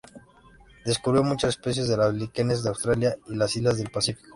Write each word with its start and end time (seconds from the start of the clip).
Descubrió 0.83 1.21
muchas 1.21 1.51
especies 1.59 1.87
de 1.87 2.11
líquenes 2.13 2.63
de 2.63 2.69
Australia 2.69 3.15
y 3.27 3.35
las 3.35 3.55
islas 3.55 3.77
del 3.77 3.91
Pacífico. 3.91 4.29